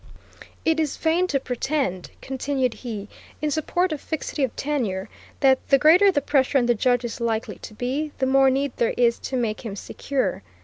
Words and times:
It 0.65 0.79
is 0.79 0.97
vain 0.97 1.27
to 1.27 1.39
pretend, 1.39 2.09
continued 2.21 2.73
he, 2.73 3.07
in 3.39 3.51
support 3.51 3.91
of 3.91 4.01
fixity 4.01 4.43
of 4.43 4.55
tenure, 4.55 5.09
that 5.41 5.59
the 5.69 5.77
greater 5.77 6.11
the 6.11 6.21
pressure 6.21 6.57
on 6.57 6.65
the 6.65 6.73
judge 6.73 7.05
is 7.05 7.21
likely 7.21 7.59
to 7.59 7.75
be, 7.75 8.11
the 8.17 8.25
more 8.25 8.49
need 8.49 8.75
there 8.77 8.95
is 8.97 9.19
to 9.19 9.35
make 9.37 9.61
him 9.63 9.75
secure. 9.75 10.41